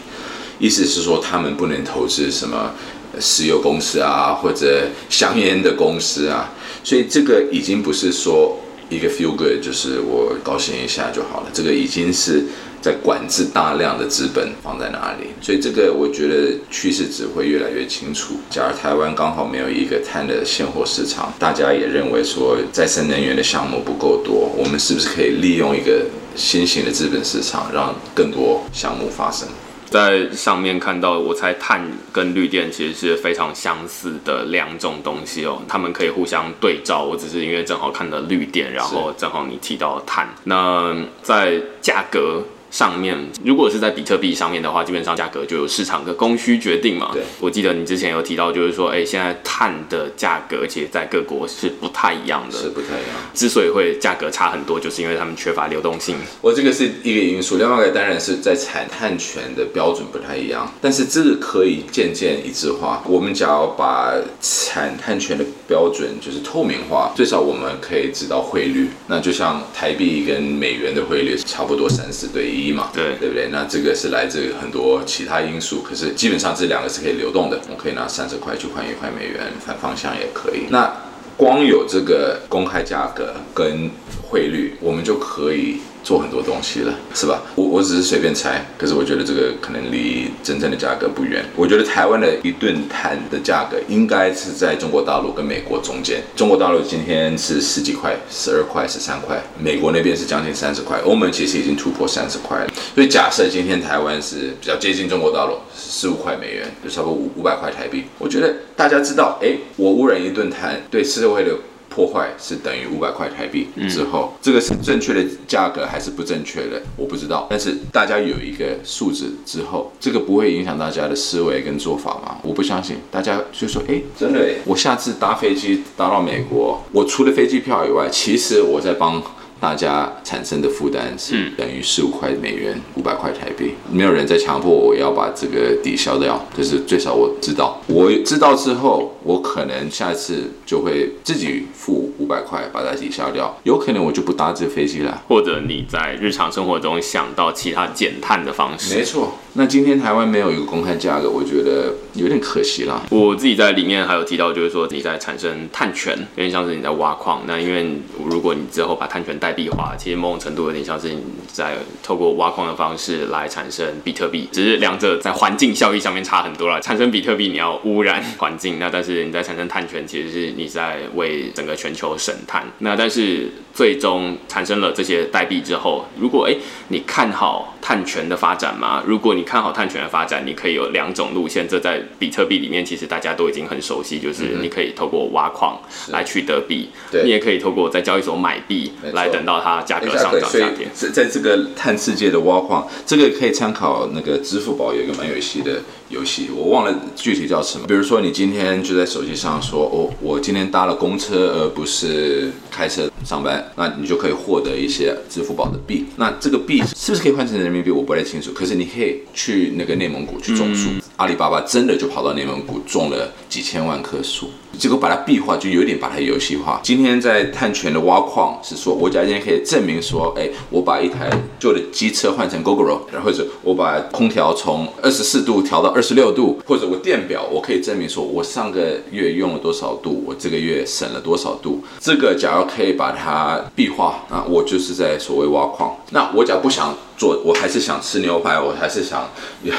[0.59, 2.75] 意思是说他们不能投资什么
[3.21, 6.53] 石油公司啊，或者香烟的公司啊，
[6.85, 12.45] 所以这个已经不是说一个 feel good，就是我高兴一下就好了，这个已经是。
[12.81, 18.35] 在管制大量的资本放在哪里，所以这个我觉得趋势只会越来越清楚。
[18.49, 29.47] 假如台湾刚好没有一个碳的现货市场，大家也认为说再生能源的项目不够多，我们是不是可以利用一个新型的资本市场，让更多项目发生？
[29.91, 37.03] 在上面看到，我猜碳跟绿电其实是非常相似的两种东西哦，他们可以互相对照。
[37.03, 42.43] 我只是因为正好看到绿电，然后正好你提到碳，那在价格。
[42.71, 47.11] 上面如果是在比特币上面的话，基本上价格就由市场的供需决定嘛。
[47.13, 53.17] 对，我记得你之前有提到，就是说，哎，现在碳的价格其实在各国是不太一样的，是不太一样。
[53.35, 56.15] 之所以会价格差很多，就是因为他们缺乏流动性。
[56.41, 63.03] 我这个是一个因素，另外一个当然是在产碳权的标准不太一样，但是这个可以渐渐一致化。
[63.07, 68.89] 我们只要把产碳权的标准就是透明化，最少我们可以知道汇率。
[69.09, 72.60] 那就像台币跟美元的汇率差不多三四对一。
[72.67, 73.49] 一嘛，对对不对？
[73.51, 77.61] 那这个是来自很多其他因素，可是基本上这两个是可以流动的。
[77.71, 80.67] 我可以拿三十块去换一块美元，反方向也可以。
[80.71, 80.93] 那
[81.37, 83.91] 光有这个公开价格跟
[84.29, 85.81] 汇率，我们就可以。
[86.11, 87.41] 做很多东西了，是吧？
[87.55, 91.45] 我我只是随便猜，可是我觉得这个可能离真正的价格不远。
[91.55, 96.21] 我觉得台湾的一顿碳的价格应该是在中国大陆跟美国中间。
[96.35, 102.67] 中国大陆今天是十几块，十二块、十三块，美国那边是将近三十块，欧盟其实已经突破三十块了。
[102.93, 108.07] 所以假设今天台湾是比较接近中国大陆，十五块美元，就差不多五五百块台币。
[108.19, 111.53] 我觉得大家知道，哎，我污染一顿碳对社会的。
[111.91, 116.81] 破坏是等于五百块台币之后，这个是正确的价格还是不正确的？
[116.97, 117.47] 我不知道。
[117.51, 122.39] 但是大家有一个数字之后，这个不会影响大家的思维跟做法吗？
[122.43, 122.97] 我不相信。
[123.11, 129.23] 大家就说，哎，真的，我下次搭飞机搭到美国，我除了飞机票以外，其实我在帮。
[129.61, 133.75] 大家产生的负担是等于十五块美元，五百块台币。
[133.93, 143.55] 没有人在强迫我要把这个抵消掉，就是最少我知道，我知道之后，我可能下次就会自己付五百块把它抵消掉。
[143.65, 148.95] 有可能我就不搭这飞机了，或者你在日常生活中想到其他减碳的方式。
[148.97, 149.35] 没错。
[149.55, 153.03] 那今天台湾没有一个公开价格，我觉得有点可惜啦。
[153.11, 157.43] 我自己在里面还有提到，就是说你在产生碳权，有点像是你在挖矿。
[157.47, 166.81] 那因为如果你之后把碳权代币化，其实某种程度有点像是你在透过挖矿的方式来产生比特币，只是两者在环境效益上面差很多了。
[166.81, 172.65] 产生比特币你要污染环境，那但是你在产生碳权，其实是你在为整个全球省碳。
[172.79, 176.57] 那但是最终产生了这些代币之后，如果哎
[176.89, 179.03] 你看好碳权的发展吗？
[179.07, 181.67] 如果你看好碳权的发展，你可以有两种路线。
[181.69, 186.91] 这在比特币里面，其实大家都已经很熟悉，就是你可以透过挖矿来取得币，
[187.25, 190.89] 你也可以透过在交易所买币来等到它价格上涨下跌。
[190.93, 195.81] 在在这个碳世界的挖矿，这个可以参考那个支付宝有一个蛮有趣的
[196.11, 197.87] 游戏，我忘了具体叫什么。
[197.87, 206.07] 比如说你今天就在手机上说，哦，我今天搭了公车而不是开车上班，那你就可以获得一些支付宝的币。
[206.17, 207.93] 那这个币是不是可以换成人民币？
[207.93, 208.51] 我不太清楚。
[208.53, 216.81] 可是你可以去那个内蒙古去种树，阿里巴巴真的就跑到内蒙古种了几千万棵树，结果把它币化，就有点把它游戏化。
[216.83, 231.83] 今天在探权的挖矿是说，我假如今天可以证明说，哎，我把一台旧的机车换成 GoGo，然后或者我把空调从二十四度调到二十六度，或者我电表，我可以证明说我上个月用了多少度，我这个月省了多少度。
[231.99, 235.97] 这个假如可以把它币化，那我就是在所谓挖矿。
[236.11, 239.29] 那我假如不想做，我还是想吃牛排，我还是想
[239.63, 239.75] 要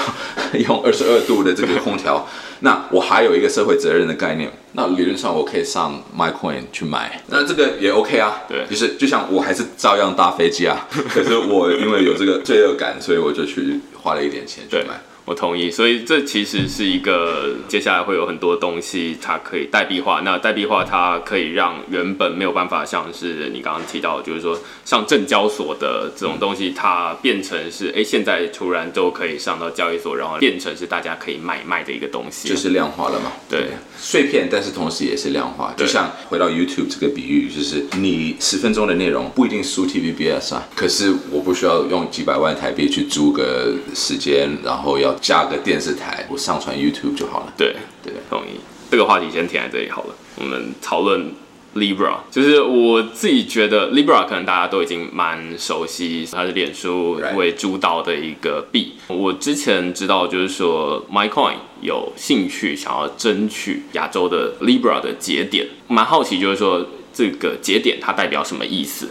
[0.59, 2.27] 用 二十二度的这个空调。
[2.63, 8.43] 那我还有一个社会责任的概念，那理论上我可以上 MyCoin 去买，那这个也 OK 啊。
[8.47, 15.01] 对，就是就像我还是照样搭飞机啊，可是我因为有这个罪恶感，所以我就去花了一点钱去买。
[15.31, 20.19] 我同意，所以这其实是一个接下来会有很多东西，它可以代币化。
[20.25, 33.31] 那代币化它可以让原本没有办法像是你刚刚提到，就是说上证交所的这种东西，它变成是哎，现在突然都可以上到交易所，然后变成是大家可以买卖的一个东西，就是量化了嘛？
[33.49, 33.69] 对，
[34.01, 35.73] 碎片，但是同时也是量化。
[35.77, 45.11] 就像回到 YouTube 这个比喻，就是你十分钟的内容不一定输 TVBS 啊，可是我不需要用几百万台币去租个时间，然后要。
[45.21, 47.53] 加个电视台，我上传 YouTube 就好了。
[47.55, 48.59] 对对，同意。
[48.89, 50.15] 这个话题先停在这里好了。
[50.37, 51.31] 我们讨论
[51.75, 58.93] Libra，就是我自己觉得 Libra 可能大家都已经蛮熟悉，它是脸书为主导的一个币。
[59.07, 69.09] 我之前知道，就是说 MyCoin 有兴趣想要争取亚洲的 Libra 的节点，蛮好奇，就是说这个节点它代表什么意思？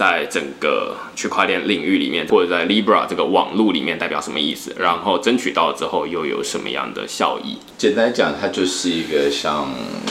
[0.00, 4.74] 在整个区块链领域里面，或者在 Libra 这个网络里面代表什么意思？
[4.78, 7.58] 然后争取到之后又有什么样的效益？
[7.76, 9.68] 简单讲，它就是一个像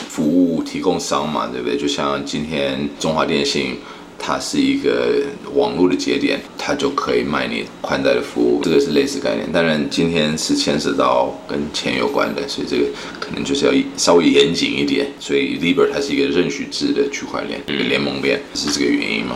[0.07, 1.75] 服务提供商嘛，对不对？
[1.75, 3.79] 就像今天中华电信。
[4.19, 9.49] 它是一个网络的节点，它就可以卖你宽带的服务，这个是类似概念。
[9.51, 12.83] 当然，今天是牵涉到跟钱有关的，所以这个
[13.19, 15.07] 可能就是要稍微严谨一点。
[15.19, 19.35] 所以，Libra 它是一个认许制的区块链，一个联盟链，是这个原因嘛？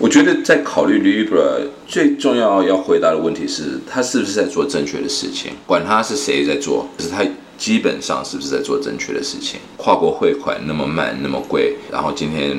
[0.00, 5.52] 我觉得在考虑 Libra 最重要要回答的问题是，它是不是在做正确的事情？
[5.66, 7.24] 管它是谁在做，可是它
[7.58, 9.60] 基本上是不是在做正确的事情？
[9.76, 12.56] 跨国汇款那么慢，那么贵，然后今天。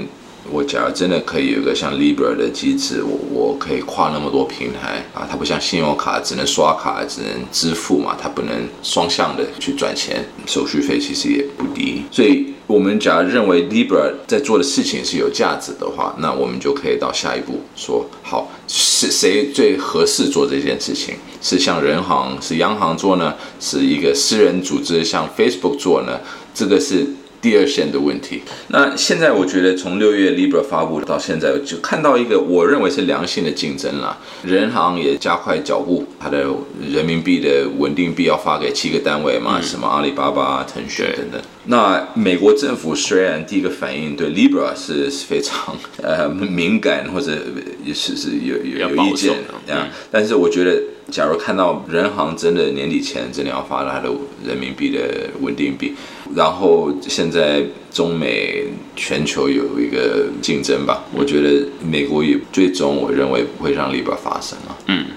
[0.51, 12.03] 我假如真的可以有一个像 Libra 的机制，我我可以跨那么多平台啊，它不像信用卡只能刷卡只能支付嘛，它不能双向的去转钱，手续费其实也不低。
[12.11, 21.15] 所以，我们假如认为 Libra 在做的事情是有价值的话，那我们就可以到下一步说，好是谁最合适做这件事情？
[21.41, 23.33] 是像人行、是央行做呢？
[23.59, 26.19] 是一个私人组织像 Facebook 做呢？
[26.53, 27.07] 这个是。
[27.43, 28.41] 第二线的问题。
[28.69, 34.17] 那现在我觉得从六月 Libra 发布到现在，就看到一个我认为是良性的竞争了。
[34.43, 36.45] 人行也加快脚步，它的
[36.89, 41.41] 人民币的稳定币要发给七个单位嘛，什么阿里巴巴、腾讯等等。
[41.65, 47.37] 那美国政府虽然第一个反应对 Libra 是非常呃敏感，或者
[47.83, 49.33] 也是是有有有意见
[49.69, 50.81] 啊，但是我觉得。
[51.11, 54.09] 假如看到人行真的年底前真的要发它的
[54.47, 55.01] 人民币的
[55.41, 55.93] 稳定币，
[56.33, 57.61] 然后现在
[57.91, 58.63] 中美
[58.95, 64.77] 全球有一个竞争吧，我觉得美国也最终我认为不会让 Libra 发生了。
[64.87, 65.07] 嗯，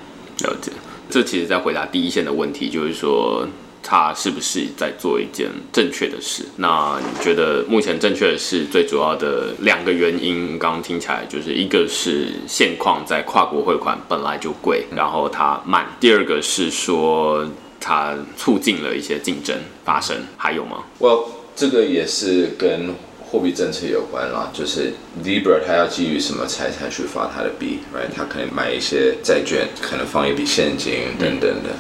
[0.40, 0.72] 了解。
[1.08, 3.46] 这其实在回答第一线的问题，就是说。
[3.88, 6.42] 他是不是在做一件正确的事？
[6.56, 20.82] 那你觉得目前正确的事最主要的两个原因，刚刚听起来就是一个是现况在跨国汇款本来就贵，然后它慢；第二个是说它促进了一些竞争发生，还有吗？
[20.98, 28.12] 我这个也是跟货币政策有关啦，就是 Libra 它要基于什么财产去发它的币，right？
[28.12, 31.70] 它可能买一些债券，可能放一笔现金等等的。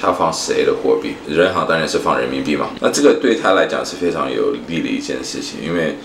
[0.00, 1.14] 他放谁的货币？
[1.28, 2.70] 人行当然是放人民币嘛。
[2.80, 5.96] 那这个对他来讲是非常有利的一件事情，因为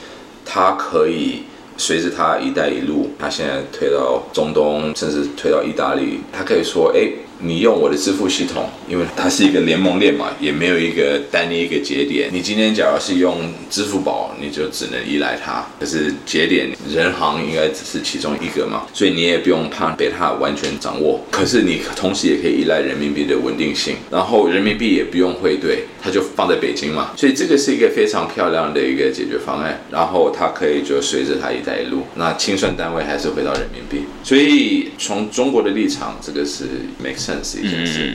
[0.46, 1.44] 他可以
[1.78, 7.10] 随着他“一带一路”，他现在推到中东，甚至推到意大利，他可以说：“哎。”
[7.40, 12.30] 你用我的支付系统，因为它是一个联盟链嘛，也没有一个单一一个节点。
[12.32, 15.66] 你今天假如是用支付宝，你就只能依赖它。
[15.80, 21.22] 可是节点人行应该只是其中一个嘛，所以你也不用怕被它完全掌握。
[21.32, 27.12] 可是你同时也可以依赖人民币的稳定性，然后人民币也不用汇兑，它就放在北京嘛。
[27.18, 29.82] 所以这个是一个非常漂亮的一个解决方案。
[29.92, 34.06] 然后它可以就随着它一带一路，那清算单位还是回到人民币。
[34.24, 36.66] 所以从中国的立场，这个是
[37.04, 37.60] make sense。
[37.60, 38.14] 一件事。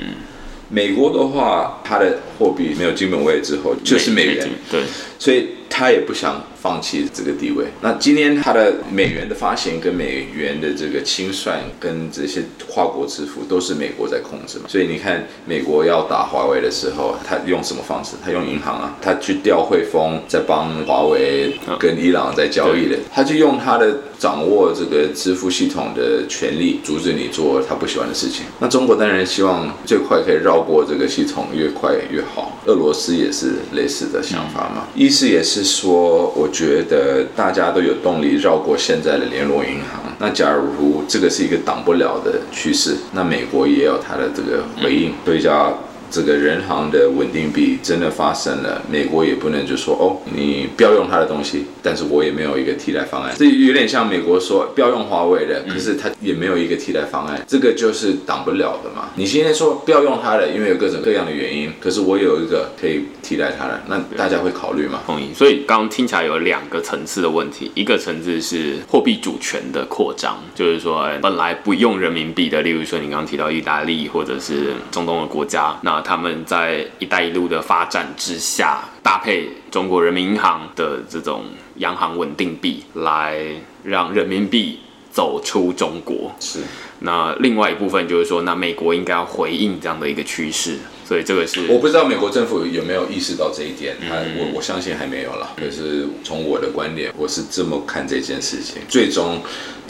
[0.69, 4.49] 美国的话，它的货币没有金本位之后，就是美元。
[4.69, 4.81] 对，
[5.19, 6.43] 所以他也不想。
[6.61, 7.65] 放弃这个地位。
[7.81, 14.65] 那今天他的美元的发行跟美元的这个清算跟这些跨国支付都是美国在控制嘛？
[14.69, 18.11] 所以你看，美国要打华为的时候，他用什么方式？
[18.23, 28.45] 他用银行啊，他去调汇丰，在帮华为跟伊朗在交易的，他就用他的掌握这个支付系统的权利，阻止你做他不喜欢的事情。
[28.59, 32.30] 那中国当然希望最快可以绕过这个系统，越快越好。
[32.67, 34.87] 俄罗斯也是类似的想法嘛？
[34.95, 36.49] 意思也是说我。
[36.53, 40.13] 觉得大家都有动力绕过现在的联络银行。
[40.19, 45.79] 那假如这个是一个挡不了的趋势，那美国也有它的这个回应，所以叫。
[46.11, 53.35] 这个人行的稳定币真的发生了，美国也不能就说哦，你不要用他的东西，但是我也没有一个替代方案。
[53.39, 59.11] 这有点像美国说不要用华为的，可是他也没有一个替代方案，这个就是挡不了的嘛。
[59.15, 65.01] 你现在说不要用它的，因为有各种各样的原因，可是我有一个可以替代它的，那大家会考虑吗？
[65.07, 65.33] 同意。
[65.35, 81.45] 所以刚刚听起来有两个层次的问题，一个层次是货币主权的扩张，就是说本来不用人民币的，例如说你刚刚提到意大利或者是中东的国家，那他们在“一带一路”的发展之下，搭配中国人民银行的这种
[81.77, 83.41] 央行稳定币，来
[83.83, 84.81] 让人民币
[85.11, 86.33] 走出中国。
[86.41, 86.61] 是。
[87.01, 90.77] 那另外一部分就是说，那美国应该要回应这样的一个趋势。
[91.05, 93.97] 所以这个是我不知道美国政府有没有意识到这一点。
[94.09, 95.55] 他我我相信还没有了。
[95.57, 98.83] 可是从我的观点，我是这么看这件事情。
[98.89, 99.43] 最终。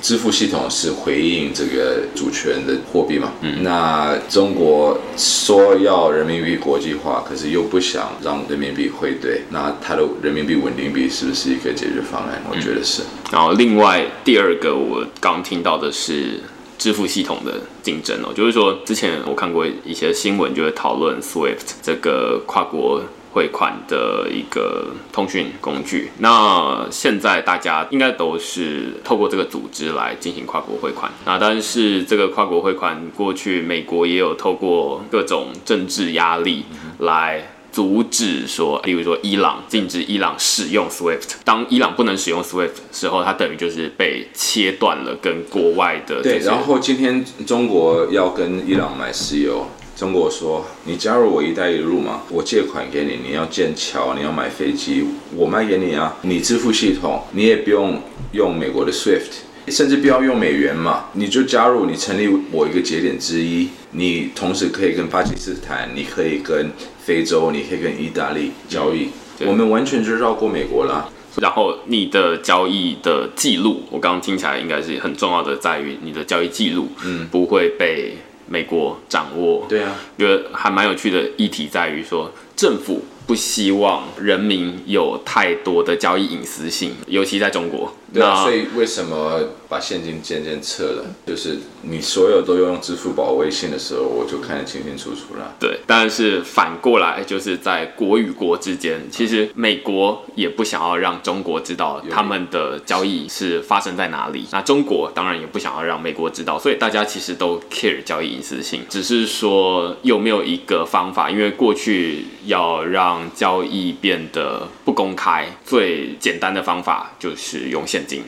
[0.03, 3.35] 支付系统是回应这个主权的货币嘛？
[3.43, 12.41] 嗯，那中国说要人民币国际化，可是又不想让人民币汇兑，那它的人民币稳定币是不是一个解决方案？
[12.51, 13.03] 我觉得是。
[13.31, 16.41] 然后另外第二个，我刚听到的是
[16.81, 23.01] 支付系统的竞争哦，就是说之前我看过一些新闻，就会讨论 SWIFT 这个跨国。
[23.33, 31.09] 汇款的一个通讯工具，那现在大家应该都是透过这个组织来进行跨国汇款。
[31.25, 36.65] 那但是这个跨国汇款，过去美国也有透过各种政治压力
[36.99, 41.37] 来阻止，说，例如说伊朗禁止伊朗使用 SWIFT。
[41.45, 46.23] 当伊朗不能使用 SWIFT 时候，它等于就是被切断了跟国外的。
[46.23, 49.67] 对，然后今天中国要跟伊朗买石油。
[49.97, 55.05] 中国说：“你加入我一带一路嘛，我借款给你，你要建桥，你要买飞机，
[55.37, 56.17] 我卖给你啊。
[56.23, 58.01] 你支付系统，你也不用
[58.33, 59.29] 用美国的 SWIFT，
[59.71, 69.09] 甚至不要用美元嘛，你就加入，你成立我一个节点之一，你同时可以跟巴基斯坦，你可以跟非洲，你可以跟意大利交易，
[69.47, 71.09] 我们完全就绕过美国啦。
[71.37, 78.17] 然后你的交易的记录，我刚刚听起来应该是很重要的，在于你的交易记录，嗯，不会被。”
[78.53, 87.95] 美国掌握，对啊，觉得还蛮有趣的议题在于说，政府不希望人民有太多的交易隐私性，尤其在中国。
[88.13, 91.05] 对啊，所以为什么把现金渐渐撤了？
[91.25, 95.55] 就是你所有都用支付宝、微信的时候，我就看得清清楚楚了。
[95.61, 104.45] 对，但是反过来，就是在国与国之间，其实美国也不想要让中国知道他们的交易是发生在哪里。
[104.51, 111.31] 那中国当然也不想要让美国知道，所以大家其实都 care 交易隐私性，只是说有没有一个方法？
[111.31, 118.01] 因为过去要让交易变得不公开，最简单的方法就是用现。
[118.07, 118.25] 金，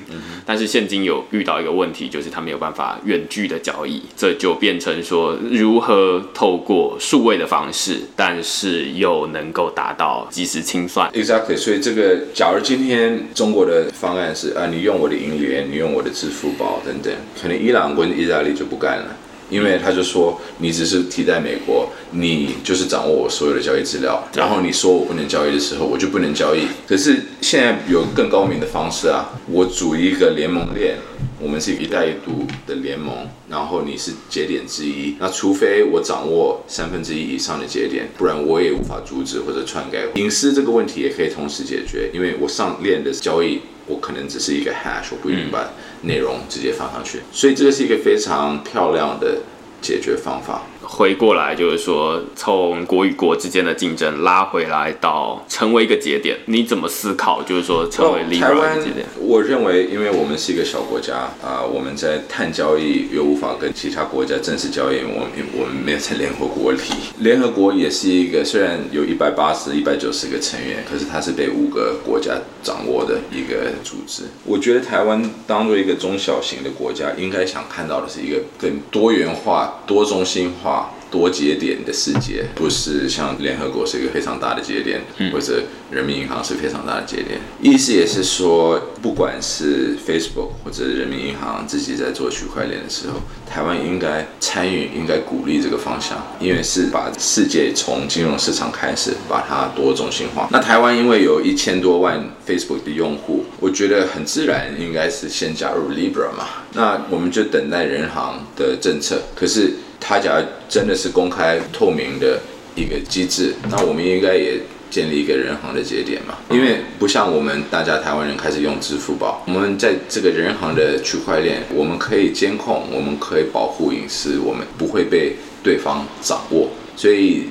[0.46, 11.10] 但是现金有遇到一个问题，就是它没有办法远距的交易，这就变成说如何透过数位的方式，但是又能够达到及时清算。
[11.10, 19.16] Exactly，所以这个，假如今天中国的方案是啊，你用我的银联，你用我的支付宝等等，可能伊朗跟意大利就不干了。
[19.52, 26.66] 因为他就说，你只是替代美国，你就是掌握我所有的交易资料，然后你说我不能交易的时候，我就不能交易。
[26.88, 30.96] 可是现在有更高明的方式啊，我组一个联盟链，
[31.38, 39.98] 我们是一带一路的联盟，然后你是节点之一，那除非我掌握三分之一以上的节点，不然我也无法阻止或者篡改。
[40.14, 43.60] 隐私这个问题也可以同时解决，因为我上链的交易。
[43.84, 45.68] 我可能只是一个 hash，我不一定把
[46.02, 49.38] 内容直接放上去，所以这个是一个非常漂亮的
[49.80, 50.62] 解决方法。
[50.92, 57.42] 回过来就是说，从国与国之间的竞争拉回来到成为一个节点，你怎么思考？
[57.42, 59.06] 就是说，成为台湾节点。
[59.18, 65.28] 我认为，因为我们是一个小国家啊，我们在碳交易又无法跟其他国家正式交易，我们
[65.58, 66.78] 我们没有在联合国里。
[67.20, 72.32] 联合国也是一个虽然有一百八十、一百九十个成员，可是它是被五个国家
[72.62, 74.24] 掌握的一个组织。
[74.44, 80.81] 我觉得台湾当做一个中小型的国家，应该想看到的是一个更多元化、多中心化。
[81.12, 87.38] 多节点的世界，不是像联合国是一个非常大的节点，或者人民银行是非常大的节点。
[87.60, 100.48] 意思也是说，不管是 Facebook 或者人民银行自己在做区块链的时候，台湾应该参与，应该鼓励这个方向，因为是把世界从金融市场开始把它多中心化。
[100.50, 106.48] 那台湾因为有一千多万 Facebook 的用户，我觉得很自然应该是先加入 Libra 嘛。
[106.72, 109.74] 那我们就等待人行的政策，可是。
[110.04, 112.40] 他假如真的是公开透明的
[112.74, 114.58] 一个机制，那我们应该也
[114.90, 116.34] 建立一个人行的节点嘛？
[116.50, 126.68] 因为不像我们大家台湾人开始用支付宝，我们在这个人行的区块链，我们可以监控，我们可以保护隐私，我们不会被对方掌握。
[126.96, 127.44] 所以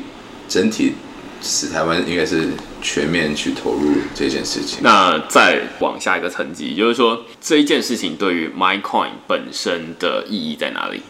[0.47, 0.93] 整体
[1.41, 2.49] 使台湾应该是
[2.81, 4.79] 全面去投入这件事情。
[4.83, 11.01] 那再往下一个层级，就是说这一件事情对于 MyCoin 本身的意义在哪里？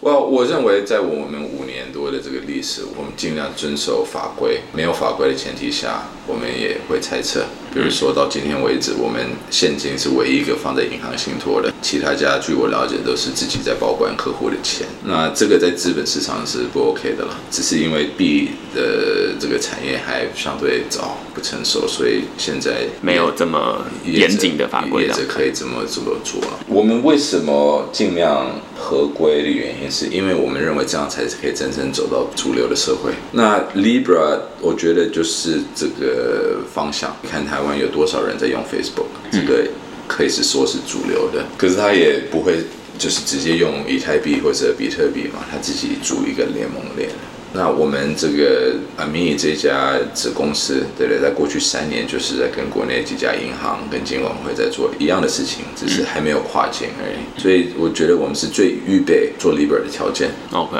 [0.00, 4.60] 我我认为，在我们五年多的这个历史，我们尽量遵守法规。
[4.72, 7.44] 没有法规的前提下，我们也会猜测。
[7.72, 9.20] 比如说到今天为止，我们
[9.50, 14.86] 现金是唯一一个放在银行信托的，其他家据我了解都是自己在保管客户的钱。
[15.04, 26.40] 那这个在资本市场是不 OK 的了，只是因为币的这个产业还相对早不成熟，所以现在没有这么严谨的法规，也可以这么这么做。
[26.68, 33.12] 我们为什么尽量合规的原因，是因为我们认为这样才是可以真正走到主流的社会。
[33.32, 37.76] 那 Libra 我觉得就是这个方向，看台湾。
[37.78, 39.06] 有多少人在用 Facebook？
[39.30, 39.68] 这个
[40.06, 42.58] 可以是说是主流的，可是他也不会
[42.98, 47.10] 就是直接用以太币或者比特币嘛，他自己组一个联盟链。
[47.52, 57.40] 那我们这个阿米这家子公司，对对，在过去三年就是在跟国内几家银行跟金管会在做一样的事情，只是还没有跨境而已。
[57.40, 60.30] 所以我觉得我们是最预备做 Libra 的条件。
[60.52, 60.76] OK。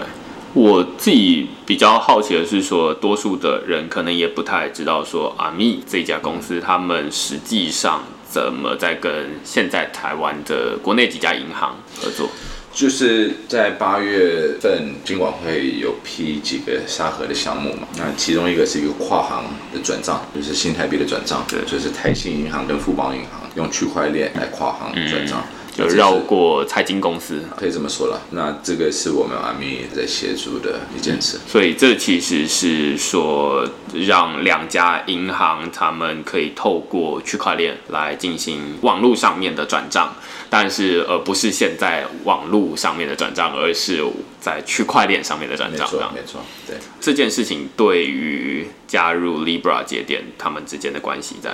[0.52, 9.12] 我自己比较好奇的是，说多数的人可能也不太知道，说阿米这家公司，他们实际上怎么在跟
[9.44, 12.30] 现在台湾的国内几家银行合作？
[12.76, 25.42] 就是在八月份，金管会有批几个沙盒的项目嘛，那其中一个是一个跨行的转账，就是新台币的转账，对，就是台信银行跟富邦银行用区块链来跨行转账。
[25.74, 28.18] 就绕过财经公司，可以这么说了。
[28.30, 31.38] 那这个是我们阿米在协助的一件事。
[31.46, 33.62] 所以这其实是说，
[33.92, 40.16] 让两家银行他们可以透过区块链来进行网络上面的转账，
[40.48, 44.04] 但是而不是现在网络上面的转账，而是
[44.40, 45.86] 在区块链上面的转账。
[45.88, 46.40] 没错，没错。
[46.66, 51.50] 对这件事情，对于加入 Libra 节点，他们之间的关系在。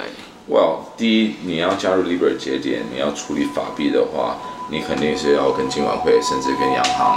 [0.51, 4.37] Well，第一，你要加入 Libra 节点，你要处理法币的话，
[4.71, 7.17] 你肯定是要跟金管会，甚至跟央行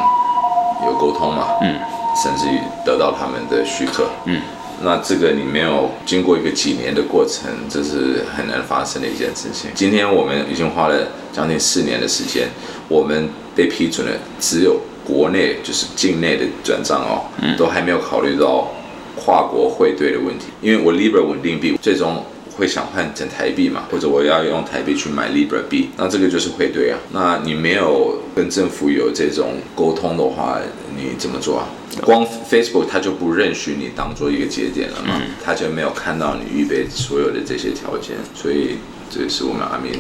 [0.86, 1.80] 有沟通嘛，嗯，
[2.16, 4.40] 甚至于得到他们的许可，嗯，
[4.84, 9.72] 那这个你没有经过一个几年的过程，这是很难发生的一件事情。
[9.74, 12.50] 今天我们已经花了将近四年的时间，
[12.88, 17.26] 我们被批准了，只有国内就是境内的转账哦，
[17.58, 18.72] 都还没有考虑到
[19.16, 20.48] 跨国汇兑的问题。
[20.62, 22.24] 因为我 Libra 稳定币最终
[22.58, 27.00] 会想换成台币嘛，或者我要用台币去买 Libra 币，那这个就是汇兑啊。
[27.12, 30.60] 那你没有跟政府有这种沟通的话，
[30.96, 31.68] 你怎么做啊？
[32.02, 38.78] 光 Facebook 它就不认许你当做一个节点了嘛，它就没有看到你预备所有的这些条件，所以
[39.10, 39.94] 这也是我们阿明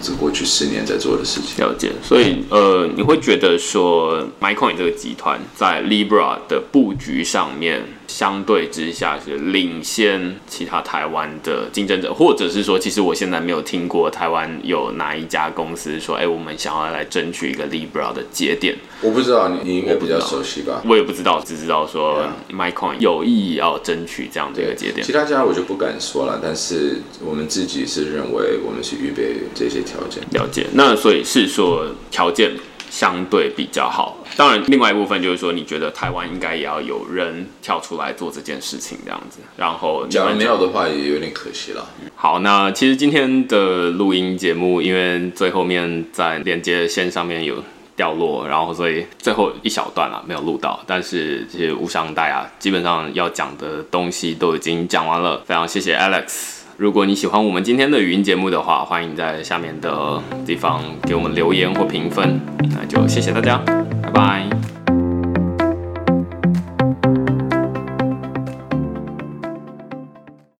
[0.00, 1.64] 这过去十年在做的事情。
[1.64, 18.76] 了解，所以呃，你会觉得说 MyCoin 这个集团在 Libra 的布局上面，相对之下是领先其他台湾的竞争者，或者是说，其实我现在没有听过台湾有哪一家公司说，哎，我们想要来争取一个 Libra 的节点。
[19.00, 20.82] 我不知道，你你应该比较熟悉吧？
[20.88, 25.06] 我也不知道，只知道说 MyCoin 有意要争取这样的一个节点。
[25.06, 30.22] 其他家我就不敢说了，但是我们自己是认为我们是预备这些条件。
[30.32, 32.52] 了解，那所以是说条件
[32.90, 34.16] 相对比较好。
[34.36, 39.40] 当然，另外一部分就是说，你觉得台湾应该也要有人跳出来做这件事情，这样子。
[39.56, 41.84] 然后，假如没有的话，也有点可惜了。
[42.14, 47.56] 好，那其实今天的录音节目，因为最后面在连接线上面有
[47.96, 50.80] 掉落，然后所以最后一小段了没有录到。
[50.86, 55.42] 但是其实无伤大雅，基本上要讲的东西都已经讲完了。
[55.44, 56.57] 非常谢谢 Alex。
[56.78, 62.40] 如果你喜欢我们今天的语音节目的话，欢迎在下面的地方给我们留言或评分。
[62.70, 63.58] 那就谢谢大家，
[64.00, 64.77] 拜拜。